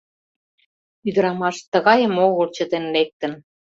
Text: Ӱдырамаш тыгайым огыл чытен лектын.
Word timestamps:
Ӱдырамаш 1.07 1.57
тыгайым 1.71 2.13
огыл 2.25 2.47
чытен 2.55 2.85
лектын. 2.95 3.33